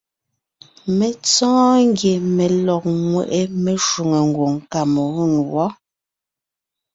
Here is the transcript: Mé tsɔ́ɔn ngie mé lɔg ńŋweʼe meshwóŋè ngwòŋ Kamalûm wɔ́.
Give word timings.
Mé 0.97 1.07
tsɔ́ɔn 1.25 1.75
ngie 1.89 2.13
mé 2.35 2.45
lɔg 2.65 2.83
ńŋweʼe 3.01 3.39
meshwóŋè 3.63 4.19
ngwòŋ 4.29 4.53
Kamalûm 4.71 5.33
wɔ́. 5.53 5.67